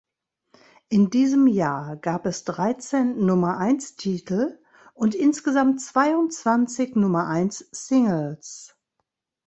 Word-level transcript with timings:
In 0.89 1.11
diesem 1.11 1.45
Jahr 1.45 1.95
gab 1.95 2.25
es 2.25 2.43
dreizehn 2.43 3.23
Nummer-eins-Titel 3.23 4.57
und 4.95 5.13
insgesamt 5.13 5.79
zweiundzwanzig 5.79 6.95
Nummer-eins-Singles. 6.95 8.75